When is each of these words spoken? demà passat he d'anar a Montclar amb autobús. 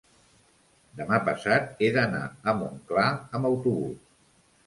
demà 1.01 1.19
passat 1.27 1.83
he 1.87 1.91
d'anar 1.97 2.23
a 2.29 2.55
Montclar 2.61 3.07
amb 3.41 3.51
autobús. 3.51 4.01